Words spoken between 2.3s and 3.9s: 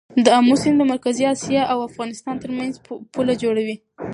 ترمنځ پوله جوړوي.